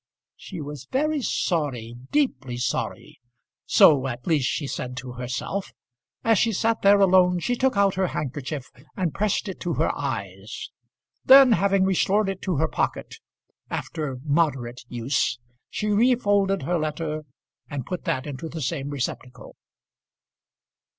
She 0.35 0.59
was 0.61 0.85
very 0.91 1.21
sorry, 1.21 1.95
deeply 2.09 2.57
sorry; 2.57 3.19
so, 3.67 4.07
at 4.07 4.25
least, 4.25 4.47
she 4.49 4.65
said 4.65 4.97
to 4.97 5.11
herself. 5.11 5.73
As 6.23 6.39
she 6.39 6.53
sat 6.53 6.81
there 6.81 6.99
alone, 6.99 7.37
she 7.37 7.55
took 7.55 7.77
out 7.77 7.93
her 7.93 8.07
handkerchief 8.07 8.65
and 8.97 9.13
pressed 9.13 9.47
it 9.47 9.59
to 9.59 9.75
her 9.75 9.95
eyes. 9.95 10.71
Then, 11.23 11.51
having 11.51 11.83
restored 11.85 12.29
it 12.29 12.41
to 12.41 12.55
her 12.55 12.67
pocket, 12.67 13.17
after 13.69 14.17
moderate 14.25 14.81
use, 14.89 15.37
she 15.69 15.89
refolded 15.89 16.63
her 16.63 16.79
letter, 16.79 17.21
and 17.69 17.85
put 17.85 18.05
that 18.05 18.25
into 18.25 18.49
the 18.49 18.61
same 18.63 18.89
receptacle. 18.89 19.55